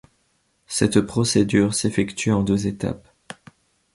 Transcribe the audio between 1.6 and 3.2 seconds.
s'effectue en deux étapes.